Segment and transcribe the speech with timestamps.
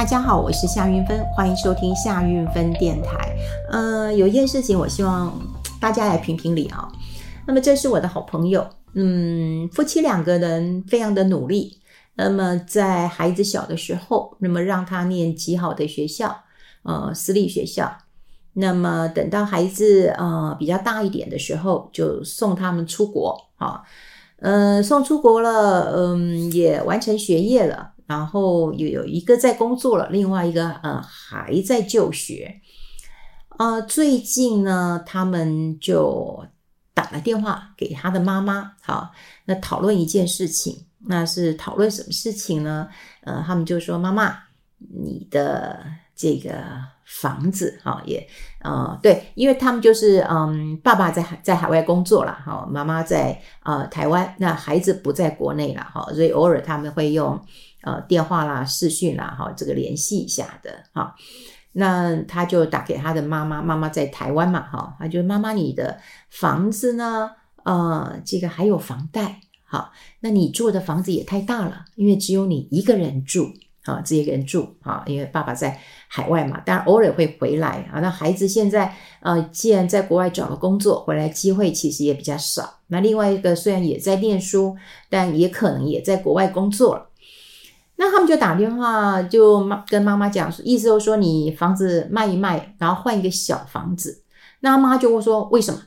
[0.00, 3.36] 大家好，我是夏云芬，欢迎收听夏云芬电台。
[3.70, 5.30] 呃，有一件事情，我希望
[5.78, 6.90] 大家来评评理啊。
[7.46, 11.82] 那么，这是我的好朋友，嗯，夫妻两个人非常的努力。
[12.14, 16.34] 那么，在孩子小的时候，那么让他念极好的学校，
[16.84, 17.92] 呃，私立学校。
[18.54, 23.82] 那么，等到孩子呃比较大一点的时候，就送他们出国啊，
[24.38, 27.92] 呃，送出国了，嗯，也完成学业了。
[28.10, 32.60] 然后有有一个在工作了，另外一个呃还在就学。
[33.56, 36.44] 呃，最近呢，他们就
[36.92, 39.12] 打了电话给他的妈妈，好，
[39.44, 42.88] 那讨论一件事情，那是讨论什么事情呢？
[43.20, 44.36] 呃，他们就说：“妈妈，
[44.78, 45.78] 你的
[46.16, 46.64] 这个
[47.04, 48.26] 房子，哈，也，
[48.62, 57.40] 呃，对，因为他们就是嗯，爸爸在海在海外工作了，哈，妈妈在呃台湾，那孩子不在国内了，哈，所以偶尔他们会用。”
[57.82, 61.14] 呃，电话啦、视讯啦，哈，这个联系一下的，哈。
[61.72, 64.96] 那他就打给他的妈妈，妈妈在台湾嘛，哈。
[64.98, 67.30] 他就妈妈，你的房子呢？
[67.62, 73.52] 呃，这个还有房贷，好，那你住的房子也太大了，因为只有你一个人住，
[73.84, 78.00] 啊，自己一个人住，啊，因为爸爸在海外嘛，当然偶尔会回来啊。
[78.00, 82.78] 那孩子现在，呃，既然在国外找了工作，回来机会其实也比较少。
[82.86, 84.74] 那另外一个虽然也在念书，
[85.10, 87.09] 但也可能也在国外工作了。
[88.02, 94.24] 那他们就打电话，就妈跟妈妈讲，意思就是说你房子卖一卖，然后换一个小房子。
[94.60, 95.82] 那妈就会说为什么？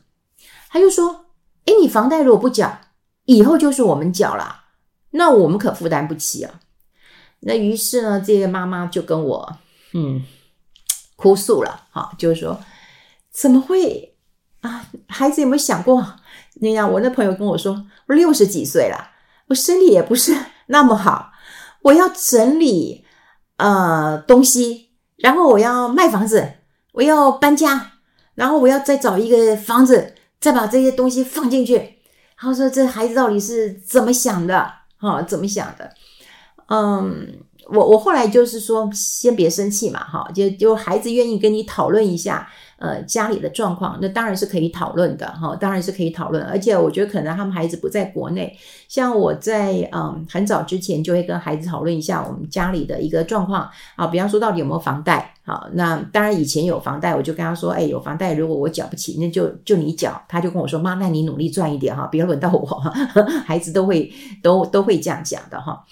[0.70, 1.26] 他就说，
[1.66, 2.78] 诶，你房贷如果不缴，
[3.26, 4.66] 以后就是我们缴了，
[5.10, 6.60] 那我们可负担不起啊。
[7.40, 9.58] 那于是呢，这个妈妈就跟我
[9.94, 10.24] 嗯
[11.16, 12.60] 哭诉了，哈，就是说
[13.32, 14.14] 怎么会
[14.62, 14.86] 啊？
[15.08, 16.06] 孩子有没有想过？
[16.62, 19.10] 你看我那朋友跟我说，我六十几岁了，
[19.48, 21.32] 我身体也不是那么好。
[21.84, 23.06] 我要整理
[23.58, 26.54] 呃东西，然后我要卖房子，
[26.94, 27.92] 我要搬家，
[28.36, 32.00] 然后我要再找一个房子，再把这些东西放进去。
[32.36, 34.70] 他说：“这孩子到底是怎么想的？
[34.98, 35.94] 哈、怎么想的？”
[36.68, 42.48] 嗯，我我后来就是说，先别生气嘛，哈，就就孩子愿意跟你讨论一下。
[42.80, 46.44] 呃，家里的状况，那当然是可以讨论的哈，当然是可以讨论。
[46.44, 48.58] 而且我觉得可能他们孩子不在国内，
[48.90, 55.34] 像我在嗯很早之前就会跟孩子讨论一下我们家里的一个状况啊，比方说到底有没有房贷。
[55.46, 60.22] 好，那当然以前有房贷，我就跟他说，哎，有房贷，如果我缴不起，那就就你缴。
[60.28, 62.66] 他就跟我说，妈，那你努力赚一点哈，别轮到我。
[63.46, 65.86] 孩子都会都都会这样讲的哈。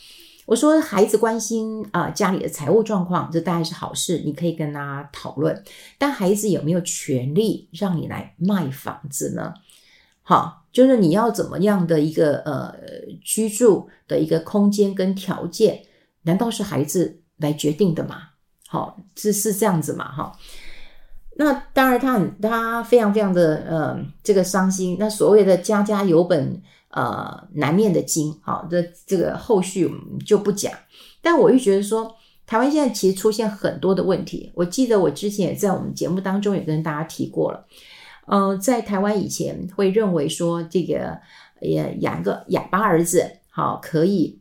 [0.48, 5.64] 我说孩子关心啊、家里的财务状况，这当然是好事，你可以跟他讨论。
[5.98, 9.54] 但孩子有没有权利让你来卖房子呢？
[10.24, 12.76] 好，就是你要怎么样的一个呃
[13.24, 15.84] 居住的一个空间跟条件，
[16.24, 18.24] 难道是孩子来决定的吗？
[18.68, 20.12] 好，是是这样子嘛？
[20.12, 20.36] 哈，
[21.38, 24.98] 那当然他很他非常非常的呃这个伤心。
[25.00, 26.62] 那所谓的家家有本。
[26.92, 30.74] 呃，难念的经，好，这这个后续我们就不讲。
[31.22, 32.14] 但我又觉得说，
[32.46, 34.52] 台湾现在其实出现很多的问题。
[34.56, 37.66] 我记得我之前也在我们节目当中也跟大家提过了。
[38.28, 41.18] 嗯、在台湾以前会认为说，这个
[41.62, 44.40] 也养个哑巴儿子，好，可以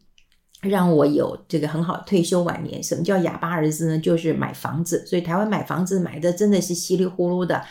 [0.61, 2.83] 让我有这个很好退休晚年。
[2.83, 3.99] 什么叫哑巴儿子呢？
[3.99, 5.07] 就是买房子。
[5.07, 7.63] 所以台湾买房子买的真的是稀里糊涂的。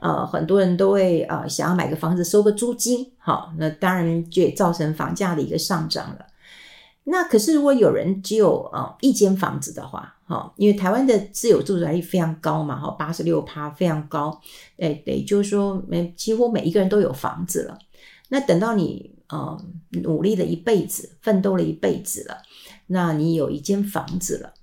[0.00, 6.26] 呃，很多人都会呃想要买个房子收个租金，好，那当然就也造成房价的一个上涨了。
[7.04, 14.40] 那可是如果有人只有呃一间房子的话，哈，因为台湾的自有住宅率非常高嘛，哈，八十六趴非常高，
[14.76, 17.78] 诶，对，就是说每几乎每一个人都有房子了。
[18.28, 19.58] 那等到你呃
[20.02, 22.38] 努力了一辈子，奋斗了一辈子了，
[22.86, 24.54] 那你有一间房子了。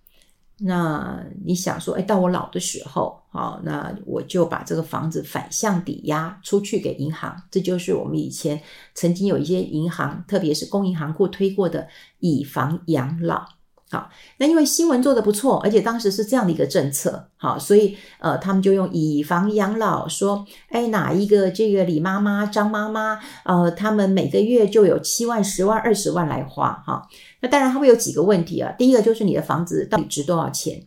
[0.60, 8.60] 那你想说，哎，到我老的时候，好，那我就把这个房子反向抵押出去给银行，这就是我们以前
[8.96, 11.88] 曾经有一些银行，特别是工银行库推过的
[12.20, 13.57] 以房养老。
[13.90, 27.08] 好，那因为新闻做得不错，而且当时是这样的一个政策，好，所以呃，他们就用以房养老，说，哎，哪一个这个李妈妈、张妈妈，呃，他们每个月就有七万、十万、二十万来花，哈，
[27.40, 30.84] 那当然它会有几个问题啊，第一个就是你的房子到底值多少钱，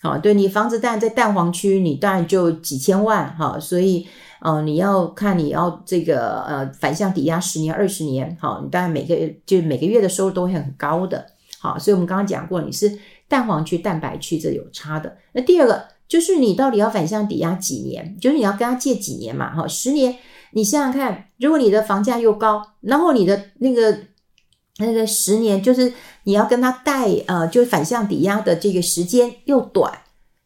[0.00, 4.06] 好，对你房子当然在蛋黄区，你当然就几千万，哈，所以
[4.40, 9.14] 呃，你要看你要这个呃反向抵押十年、二十年，好，你当然每个
[9.44, 11.26] 就每个月的收入都会很高的。
[11.60, 15.16] 好，所以我们刚刚讲过，你是蛋黄区、蛋白区，这有差的。
[15.32, 18.16] 那第二个就是你到底要反向抵押几年？
[18.20, 19.54] 就是你要跟他借几年嘛？
[19.54, 20.16] 哈，十年，
[20.52, 23.98] 你想想看，如果你的房价又高，然后你的那个
[24.78, 25.92] 那个十年就是
[26.24, 29.92] 你要跟他贷呃，就是反向抵押的这个时间又短，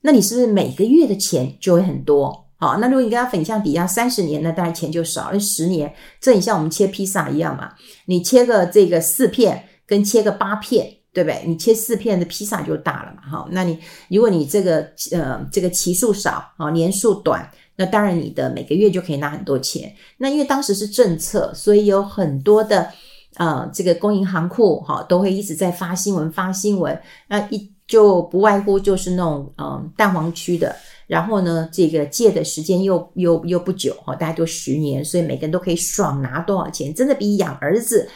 [0.00, 2.46] 那你是不是每个月的钱就会很多？
[2.56, 5.30] 好，那如果你跟他反向抵押三十年，那当然钱就少。
[5.32, 7.74] 那十年，这很像我们切披萨一样嘛，
[8.06, 11.42] 你切个这个四片跟切个八片，对不对？
[11.46, 13.22] 你切四片的披萨就大了嘛。
[13.30, 13.78] 哈，那你
[14.08, 19.94] 如果你这个呃这个期数少啊，年数短，那当然你的每个月就可以拿很多钱。
[20.18, 22.90] 那因为当时是政策，所以有很多的。
[23.36, 30.76] 呃，这个公银行库哈都会一直在发新闻发新闻，那一就不外乎就是那种嗯、蛋黄区的，
[31.06, 38.06] 然后呢，这个借的时间又又又不久哈，大概都十年，所以每个人都可以爽拿多少钱，真的比养儿子，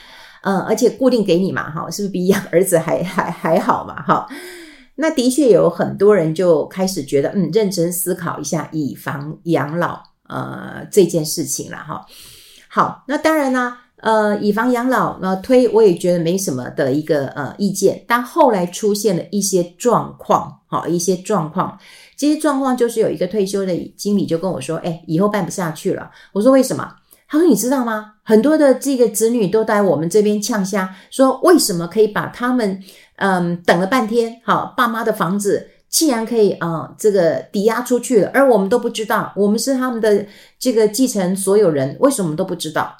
[0.46, 4.26] 嗯、而且固定给你嘛哈，是不是比养儿子还 还还好嘛哈？
[4.94, 12.06] 那的确有很多人就开始觉得嗯，认真思考一下以房养老呃这件事情了哈。
[12.68, 13.78] 好，那当然呢。
[14.02, 21.76] 呃，以房养老，那推我也觉得没什么的一个呃意见，但后来出现了一些状况，好，一些状况，
[22.14, 26.10] 这些状况就是有一个退休的经理就跟我说，哎，以后办不下去了。
[26.34, 26.94] 我说为什么？
[27.28, 28.14] 他说你知道吗？
[28.22, 32.82] 很多的这个子女都在我们这边呛声，说为什么可以把他们
[33.16, 40.26] 嗯等了半天，好，爸妈的房子竟然可以啊、这个抵押出去了，而我们都不知道，我们是他们的
[40.58, 42.96] 这个继承所有人，为什么都不知道？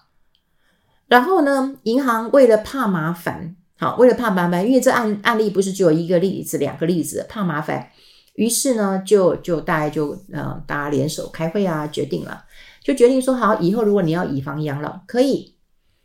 [1.09, 7.89] 然后呢，银行为了怕麻烦，好，为了怕麻烦，因为这案案例不是只有一个例子、两个例子，怕麻烦，
[8.35, 12.45] 于是呢，就就大家就呃，大家联手开会啊，决定了，
[12.87, 15.57] 就决定说好，以后如果你要以房养老，可以，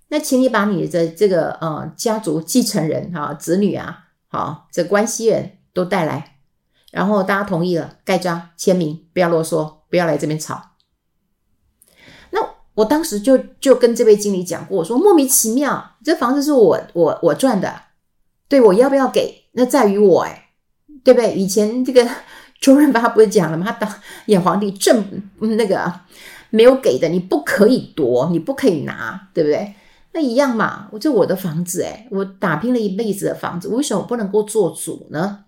[0.08, 6.40] 那请你把你的这个呃家族继承人哈、子女啊，好，这关系人都带来，
[6.92, 10.72] 然后大家同意了，盖章签名，不要啰嗦，不要来这边吵。
[12.32, 12.40] 那
[12.74, 17.80] 我当时就就跟这位经理讲过，我说莫名其妙，这房子是我我我赚的，
[18.50, 20.46] 对，我要不要给，那在于我诶，
[21.04, 21.36] 对不对？
[21.36, 22.10] 以前这个
[22.60, 23.68] 周润发不是讲了吗？
[23.68, 23.94] 他当
[24.26, 25.06] 演皇帝正
[25.40, 25.94] 那个
[26.52, 29.74] 没有给的，你不可以夺，你不可以拿，对不对？
[30.14, 35.46] 那一样嘛，我这我的房子诶，我打拼了一辈子的房子，为什么不能够做主呢？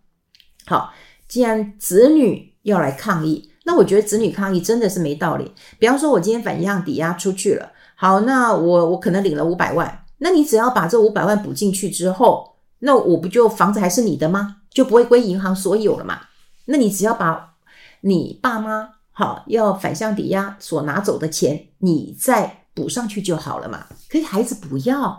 [0.66, 0.92] 好，
[1.28, 3.52] 既然子女要来抗议。
[3.66, 5.50] 那我觉得子女抗议真的是没道理。
[5.80, 14.58] 比方说，我今天反向抵押出去了，好，那我我可能领了五百万，那你只要把这五百万补进去之后，那我不就房子还是你的吗？
[14.70, 16.20] 就不会归银行所有了嘛？
[16.66, 17.54] 那你只要把
[18.02, 23.88] 你爸妈好要反向抵押所拿走的钱，你再补上去就好了嘛。
[24.10, 25.18] 可是孩子不要，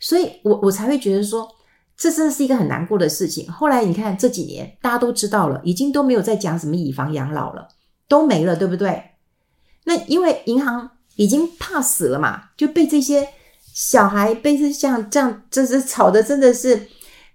[0.00, 1.46] 所以我我才会觉得说。
[1.96, 3.48] 这真的是一个很难过的事情。
[3.52, 7.68] 后来你看这几年，大家都知道了，已经都没有再讲什么以房养老了，
[8.08, 9.00] 都没了，对不对？
[9.84, 13.28] 那因为银行已经怕死了嘛，就被这些
[13.72, 16.88] 小孩被这像这样，这是吵得真的是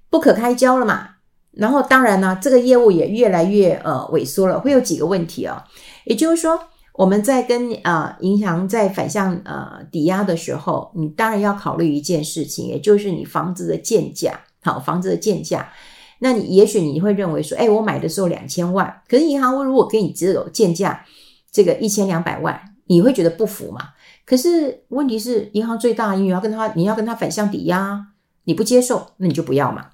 [0.10, 1.12] 不可开交了嘛。
[1.60, 5.62] 然后当然呢，这个业务也越来越呃萎缩了，会有几个问题、哦。
[6.06, 6.60] 也就是说，
[6.94, 14.40] 我们在跟呃银行在反向呃抵押的时候，你当然要考虑一件事情，也就是你房子的建价。
[14.62, 15.72] 好，房子的建价，
[16.20, 21.06] 那你也许你会认为说，哎，我买的时候两千万，可是银行如果给你只有建价
[21.50, 23.90] 这个一千两百万，你会觉得不服嘛？
[24.26, 28.08] 可是问题是，银行最大，你要跟他，你要跟他反向抵押，
[28.44, 29.86] 你不接受，那你就不要嘛，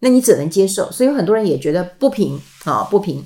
[0.00, 0.90] 那你只能接受。
[0.90, 3.24] 所以有很多人也觉得不平啊，不平。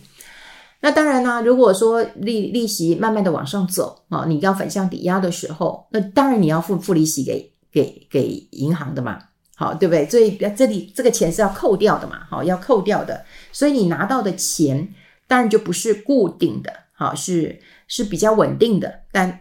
[0.80, 9.18] 那当然呢，如果说利利息慢慢的往上走啊，你要反向抵押的时候，那当然你要付付利息给给给银行的嘛。
[9.56, 10.08] 好，对不对？
[10.08, 13.26] 所以这里这个钱是要扣掉的嘛，好，要扣掉的。
[13.52, 14.94] 所以你拿到的钱
[15.28, 19.40] 当然就不是固定的，好，是是比较稳定的，但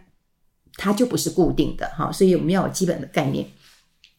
[0.74, 2.12] 它就不是固定的，哈。
[2.12, 3.46] 所以我们要有基本的概念。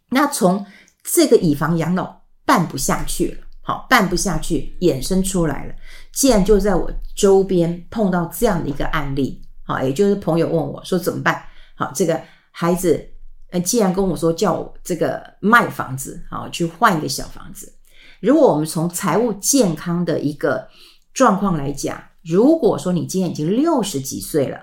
[0.09, 0.65] 那从
[1.03, 5.73] 这个以房养老办不下去了，好，办不下去衍生出来了。
[6.13, 11.43] 既然就在我周边碰到这样的一个案例，好，也就是朋友问我说怎么办？
[11.75, 12.21] 好，这个
[12.51, 13.07] 孩子。
[13.53, 17.75] 呃既然跟我说叫我这个卖房子，好，去换一个小房子。
[18.21, 20.65] 如果我们从财务健康的一个
[21.13, 24.57] 状况来讲，如果说你今年已经六十几岁了，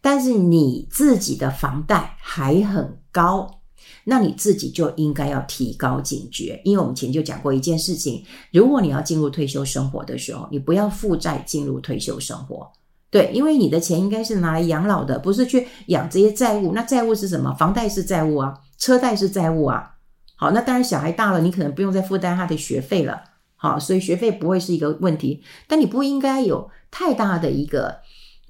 [0.00, 3.59] 但是你自己的房贷还很高，
[4.04, 6.60] 那你自己就应该要提高警觉。
[6.64, 12.70] 因为我们前就讲过一件事情，如果你要进入退休生活的时候，你不要负债进入退休生活。
[13.10, 16.72] 对，因为你的钱应该是拿来养老的，不是去养这些债务。
[16.72, 17.52] 那债务是什么？
[17.54, 19.96] 房贷是债务啊，车贷是债务啊。
[20.36, 23.20] 好，那当然小孩大了，你可能不用再负担他的学费了。
[23.56, 27.98] 好，所以学费不会是一个问题，但你不应该有太大的一个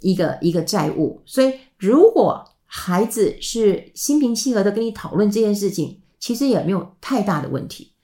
[0.00, 1.22] 一个一个债务。
[1.24, 7.94] 所以，如果孩子是心平气和的跟你讨论这件事情，其实也没有太大的问题。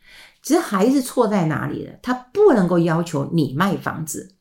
[0.43, 1.93] 只是孩子错在哪里了？
[2.03, 4.35] 他不能够要求你卖房子，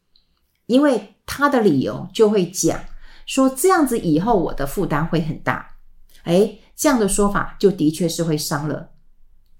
[0.66, 2.80] 因为他的理由就会讲
[3.28, 5.76] 说这样子以后我的负担会很大。
[6.24, 8.90] 诶，这样的说法就的确是会伤了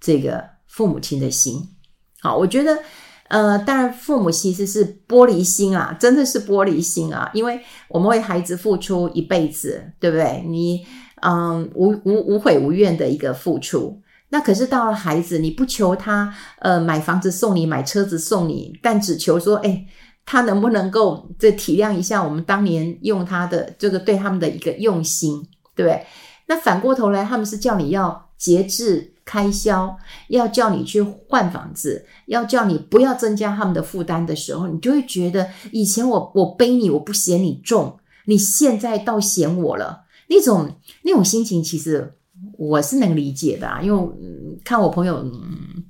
[0.00, 1.76] 这个父母亲的心。
[2.20, 2.82] 好，我觉得。
[3.28, 10.44] 呃，当然，父母其实是玻璃心啊，真的是玻璃心啊，因为我们为孩子付出一辈子，对不对？
[10.46, 10.86] 你
[11.22, 19.86] 嗯，无无无悔无怨的一个付出，那可是到了孩子，你不求他呃买房子送你，买车子送你，但只求说，诶，
[20.24, 25.42] 他能不能够这体谅一下我们当年用他的这个对他们的一个用心，
[25.74, 26.06] 对不对？
[26.46, 29.14] 那反过头来，他们是叫你要节制。
[29.26, 40.04] 开销要叫你去换房子，要叫你不要增加他们的负担的时候，你就会觉得以前我我背你，我不嫌你重，你现在倒嫌我了。
[40.28, 40.70] 那种
[41.02, 42.14] 那种心情，其实
[42.56, 45.84] 我是能理解的啊，因为、嗯、看我朋友、嗯、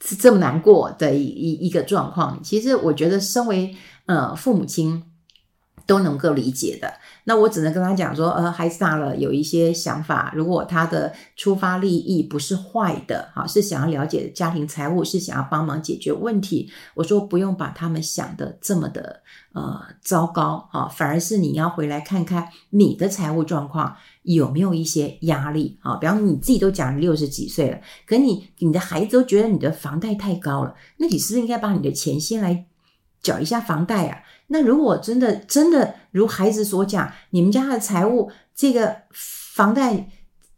[0.00, 5.02] 是这么难过的一一一个状况，其实我觉得身为呃父母亲
[5.86, 6.92] 都能够理解的。
[7.24, 10.32] 那我只能跟他讲说，呃，孩子大了，有一些想法。
[10.34, 19.22] 如果他的出发利益不是坏的，哈，是想要了解家庭财务，是想要帮忙解决问题，我说不用把他们想得这么的
[19.54, 25.96] 呃糟糕啊，反而是你要回来看看你的财务状况有没有一些压力啊。
[25.96, 32.66] 比方你自己都讲六十几岁了，可你你的孩子都觉得你的房贷太高了，那你是不是应该把你的钱先来
[33.20, 34.22] 缴一下房贷啊？
[34.48, 40.08] 那如果真的真的如孩子所讲，你们家的财务这个房贷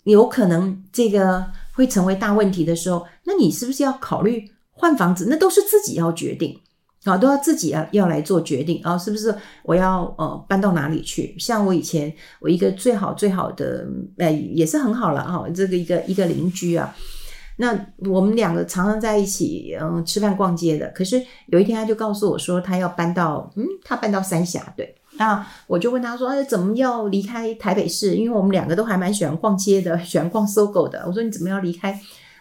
[0.05, 5.27] 有可能这个会成为大问题的时候，那你是不是要考虑换房子？
[5.29, 6.59] 那都是自己要决定
[7.05, 9.35] 啊，都要自己要要来做决定啊，是不是？
[9.63, 11.35] 我要呃搬到哪里去？
[11.39, 13.87] 像我以前我一个最好最好的
[14.19, 16.95] 呃也是很好了啊，这个一个一个邻居啊。
[17.61, 17.77] 那
[18.09, 20.89] 我们两个常常在一起，嗯，吃饭逛街的。
[20.95, 24.73] 可是有一天，他就告诉我说，他要搬到，嗯，他搬到三峡。
[24.77, 28.15] 对，那我就问他说，哎，怎么要离开台北市？
[28.15, 31.03] 因为我们两个都还蛮喜欢逛街的， 喜欢逛 SOGO 的。
[31.05, 32.01] 我说你怎么要离开，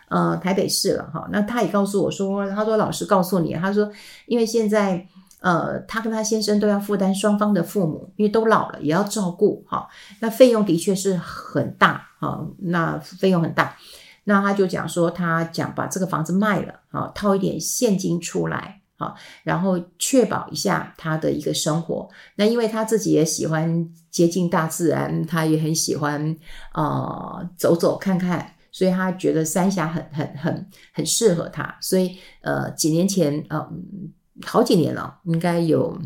[0.09, 1.09] 呃，台北市了？
[1.12, 3.91] 哈，那他也告诉我说，他说老师告诉你，他说
[4.27, 5.03] 因为现在，
[5.41, 9.88] 呃，他跟他先生都要负担双方的父母，因为都老了，也要照顾，哈，
[10.19, 13.75] 那费用的确是很大，哈，那费用很大。
[14.29, 22.10] 那他就讲说，他讲把这个房子卖了啊，套一点现金出来啊，然后确保一下他的一个生活。
[22.36, 26.36] 那因为他自己也喜欢接近大自然，他也很喜欢
[26.74, 31.77] 呃走走看看，所以他觉得三峡很很很很适合他。
[31.79, 33.65] 所以呃几年前呃
[34.46, 35.98] 好几年了，应该有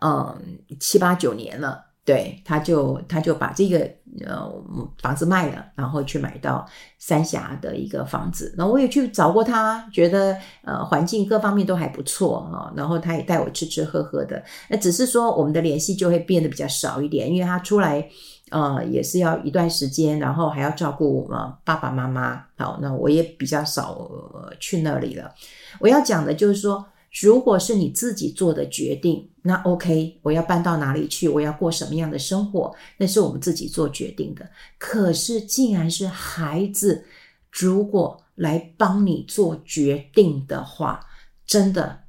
[0.00, 0.38] 呃
[0.78, 1.83] 七八九年了。
[2.04, 3.78] 对，他就他就把这个
[4.26, 4.52] 呃
[5.00, 6.66] 房子卖了，然后去买到
[6.98, 8.54] 三峡的一个房子。
[8.58, 12.70] 然后我也去找过他，觉得呃环境各方面都还不错啊。
[12.76, 14.42] 然后他也带我吃吃喝喝的。
[14.68, 18.06] 那只是说我们的联系就会变得比较少一点，因为他出来
[18.50, 22.44] 呃也是要一段时间，然后还要照顾呃爸爸妈妈。
[22.58, 23.92] 好，那我也比较少，
[24.34, 25.32] 呃，去那里了。
[25.80, 26.84] 我要讲的就是说。
[27.22, 34.50] 如果是你自己做的决定，那 OK，我要搬到哪里去，我要过什么样的生活，那是我们自己做决定的。
[34.78, 37.06] 可是，既然是孩子，
[37.52, 41.06] 如果来帮你做决定的话，
[41.46, 42.00] 真的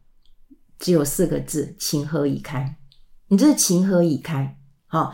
[0.80, 2.76] 只有四个字：情何以堪？
[3.28, 4.58] 你这是情何以堪？
[4.88, 5.14] 好。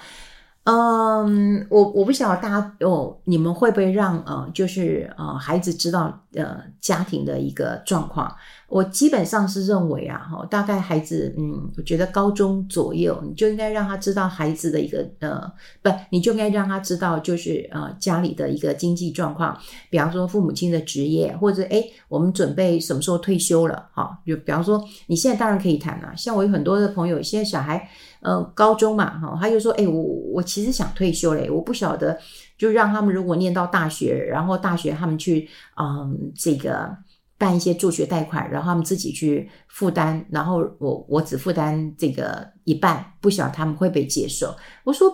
[0.64, 8.32] 嗯，我我不晓得大家哦，你们会不会让呃，就是呃，孩子知道呃家庭的一个状况？
[8.72, 15.52] 我基本上是认为啊，哈，大概孩子嗯，我觉得高中左右，你就应该让他知道孩子的一个呃，
[15.82, 19.56] 不，你就应该让他知道就是呃家里的一个经济状况，
[19.90, 23.90] 比方说父母亲的职业，或者诶，我们准备什么时候退休了？
[23.94, 27.90] 哈，就比方说你现在当然可以谈了，像我有很多的朋友，现在小孩。
[28.24, 32.16] 呃，高中嘛，哈，他就说，哎，我我其实想退休嘞，我不晓得，
[32.56, 36.96] 就让他们如果念到大学，然后大学他们去，嗯，这个
[37.42, 44.56] 办一些助学贷款，然后他们自己去负担，然后我我只负担这个一半，不晓得他们会不会接受。
[44.84, 45.12] 我说，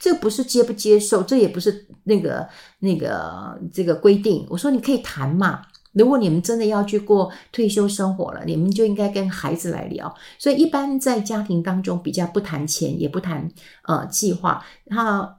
[0.00, 2.48] 这不是接不接受，这也不是那个
[2.80, 4.44] 那个这个规定。
[4.50, 5.62] 我说，你可以谈嘛。
[5.92, 10.14] 如果你们真的要去过退休生活了，你们就应该跟孩子来聊。
[10.38, 13.48] 所以一般在家庭当中比较不谈钱，也不谈
[13.84, 14.64] 呃计划。
[14.84, 15.37] 那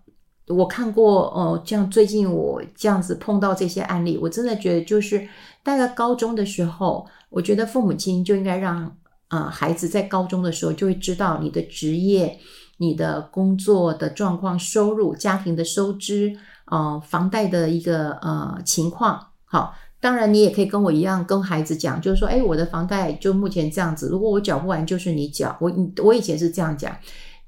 [0.50, 5.28] 我看过哦、呃，像最近我这样子碰到这些案例，我真的觉得就是
[5.64, 8.96] 大概高中的时候，我觉得父母亲就应该让
[9.30, 12.38] 呃孩子在高中的时候就会知道你的职业、
[12.78, 16.38] 你的工作的状况、收入、家庭的收支。
[16.72, 19.20] 呃房贷的一个呃情况。
[19.46, 25.58] 好，当然你也可以跟我一样跟孩子讲，就是说，哎，我的房贷就目前这样子，如果我缴不完，就是你缴。
[25.60, 26.96] 我我以前是这样讲。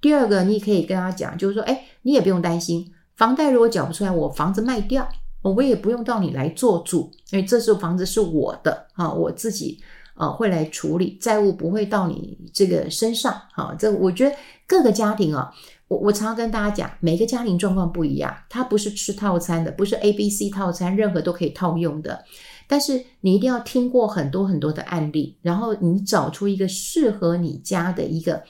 [0.01, 5.07] 第二个，你也可以跟他讲，就是说，哎，你也不用担心，房贷如果缴不出来，我房子卖掉，
[5.43, 9.79] 我也不用到你来做主，因为这时候房子是我的啊，我自己
[10.15, 13.39] 啊会来处理，债务不会到你这个身上。
[13.53, 14.35] 好，这我觉得
[14.67, 15.53] 各个家庭啊。
[15.87, 22.23] 我我常常跟大家讲，每个家庭状况不一样，它不是吃套餐的，不是 A、B、C 套餐，任何都可以套用的。
[22.65, 28.41] 但是你一定要听过很多很多的案例，然后你找出一个适合你家的一个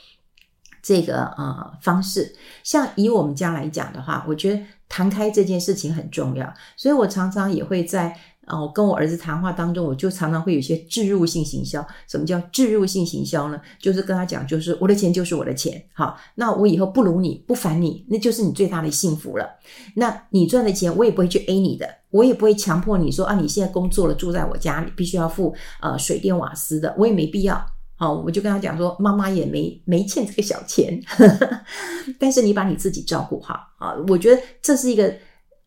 [0.82, 2.34] 这个呃方式。
[2.64, 8.16] 像以我们家来讲的话，我觉得谈开这件事情很重要，所以我常常也会在。
[8.48, 11.86] 哦，跟我儿子谈话当中，我就常常会有一些置入性行销。
[12.08, 13.62] 什么叫置入性行销呢？
[13.80, 19.48] 就是跟他讲，就是我的钱就是我的钱，好，那我以后不如你不烦你，那就是你最大的幸福了。
[19.96, 27.64] 那你赚的钱，我也不会去 A 你的，我也不会强迫你说啊，你现在工作了，住在我家里，必须要付呃水电瓦斯的，我也没必要。
[28.01, 31.00] 好，我就跟他讲说，妈妈也没没欠这个小钱，
[32.17, 35.13] 但是你把你自己照顾好啊，我觉得这是一个。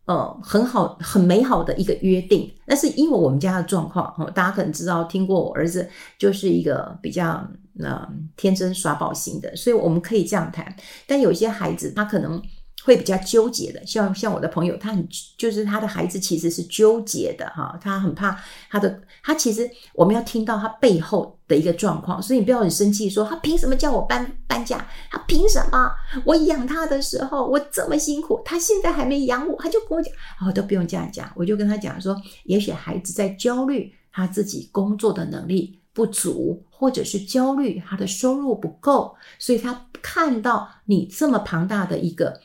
[0.07, 2.53] 呃，很好，很美好的一个约定。
[2.67, 5.89] 但是因为我们家的状况，哦大家可能知道，听过我儿子
[6.19, 7.43] 就是一个比较
[7.81, 10.77] 呃天真耍宝型的，所以我们可以这样谈。
[11.07, 12.43] 但有些孩子，他可能。
[12.85, 18.39] 会比较纠结的，像像我的朋友，他很就是他的孩子其实是纠结的哈，他很怕
[18.69, 24.87] 他的他其实我们要听到他背后的一个状况，所以你不要很生气说他凭什么叫我搬搬家？
[25.11, 25.91] 他凭什么？
[26.27, 30.13] 我养他的时候我这么辛苦，他现在还没养我，他就跟我讲，
[30.43, 32.15] 哦都不用这样讲，我就跟他讲说，
[32.45, 42.39] 也许孩子在焦虑他自己工作的能力不足，或者是焦虑他的收入不够，所以他看到你这么庞大的一个。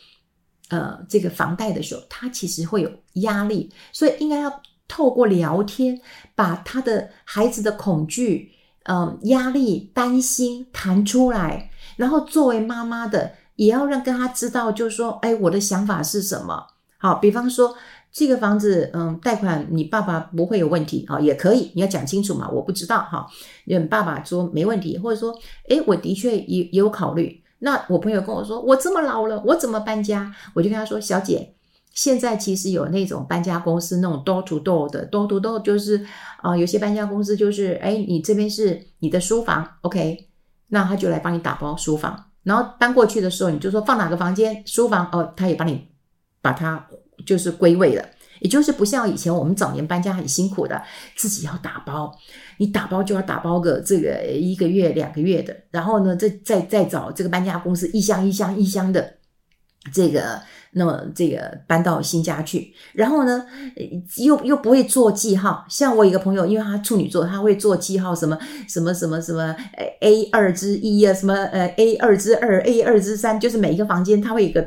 [0.70, 6.00] 呃，这个房贷的时候，他其实会有压力，所以应该要透过聊天，
[6.36, 8.52] 把他的孩子的恐惧、
[8.84, 16.68] 嗯、压力、担心谈出来，然后作为妈妈的，也要让跟他知道，就是说，哎，我的想法是什么？
[17.00, 17.76] 好，比方说
[18.12, 23.26] 这个房子，嗯，贷款你爸爸不会有问题啊，也可以，你要讲清楚嘛，我不知道哈，
[23.66, 25.34] 你爸爸说没问题，或者说，
[25.68, 27.42] 哎，我的确也也有考虑。
[27.60, 30.34] 那我朋友跟我说，我这么老了，我怎么搬家？
[30.54, 31.54] 我就跟他说，小姐，
[31.94, 36.06] 现在其实有那种搬家公司，那种 door to door 的 door to door，就是
[36.42, 40.30] 啊、有些搬家公司就是，哎，你这边是你的书房，OK，
[40.70, 45.86] 那他就来帮你打包书房，然后搬过去的时候，你就说放哪个房间，书房哦，他也帮你
[46.42, 46.88] 把它
[47.26, 48.06] 就是归位了。
[48.40, 50.82] 也就是不像以前我们早年搬家很辛苦的，
[51.16, 52.12] 自己要打包，
[52.58, 59.16] 你打包就要打包个这个一个月两个月的，然后呢，再再再找这个搬家公司一箱一箱一箱的
[59.94, 63.46] 这个，那么这个搬到新家去，然后呢，
[64.18, 65.66] 又又不会做记号。
[65.70, 69.56] 像我一个朋友，因为他处女座，他会做记号，什么什么什么什么
[70.02, 74.66] A 二之一啊，什么呃 A 二之二 A 二之三，就是每一个房间他会有一个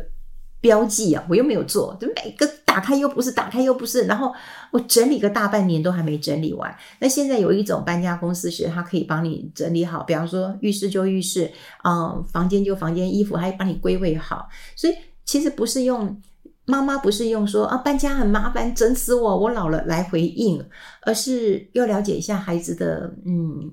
[0.61, 2.47] 标记啊，我又没有做，就每个。
[2.73, 4.33] 打开又不是，打开又不是，然后
[4.71, 6.75] 我整理个大半年都还没整理完。
[7.01, 11.53] 那现在有一种搬家公司是，它可以帮你整理好，比方说浴室就浴室，
[11.85, 14.49] 嗯，房间就房间，衣服还帮你归位好。
[14.75, 14.95] 所以
[15.27, 16.19] 其实不是用
[16.65, 20.65] 妈妈不是用说啊搬家很麻烦，整死我，我老了来回应，
[21.03, 23.71] 而是要了解一下孩子的嗯。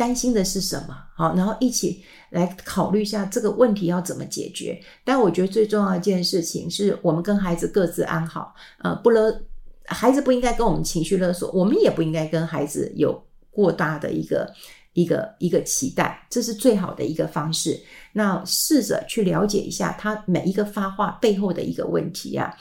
[0.00, 0.96] 担心的是什么？
[1.14, 4.80] 好，然后一起来考虑一下这个问题要怎么解决。
[5.04, 9.42] 但我觉得最重要一件事情是我们跟孩子各自安好，呃，不勒，
[9.84, 14.50] 孩子不应该跟我们情绪勒索，我们也不应该跟孩子有过大的一个
[14.94, 17.78] 一个一个期待，这是最好的一个方式。
[18.14, 22.56] 那试着去了解一下他每一个发话背后的一个问题啊。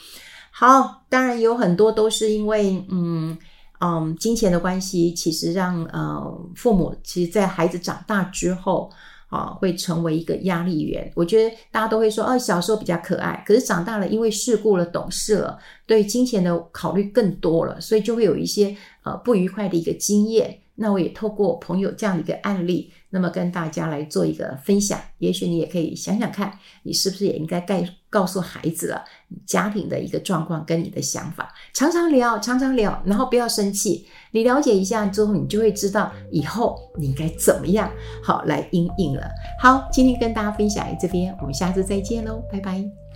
[0.52, 3.38] 好，当然有很多都是因为嗯。
[3.79, 8.91] 嗯，金钱的关系其实让呃父母其实，在孩子长大之后
[9.29, 11.11] 啊，会成为一个压力源。
[11.15, 20.59] 我觉得大家都会说，哦，小时候比较可爱，可是长大了，因为世故了、懂事了，对金钱的考虑更多了，所以就会有一些呃不愉快的一个经验。
[20.75, 24.99] 那我也透过朋友这样的一个案例，那么跟大家来做一个分享。
[25.17, 27.75] 也许你也可以想想看，你是不是也应该告
[28.09, 34.07] 告诉孩子了，你家庭的一个状况跟你的想法，常常聊，常常聊，然后不要生气。
[34.31, 37.91] 你了解一下之后，你就会知道以后你应该怎么样
[38.23, 39.29] 好来应应了。
[39.61, 43.08] 好，今天跟大家分享这边，我们下次再见喽，拜拜。